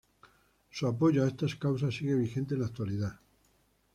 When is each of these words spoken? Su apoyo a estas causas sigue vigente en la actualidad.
Su 0.71 0.87
apoyo 0.87 1.23
a 1.23 1.27
estas 1.27 1.53
causas 1.53 1.93
sigue 1.95 2.15
vigente 2.15 2.55
en 2.55 2.61
la 2.61 2.65
actualidad. 2.65 3.19